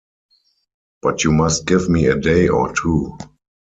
But 1.03 1.23
you 1.23 1.31
must 1.31 1.67
give 1.67 1.87
me 1.87 2.07
a 2.07 2.17
day 2.17 2.47
or 2.47 2.73
two. 2.73 3.19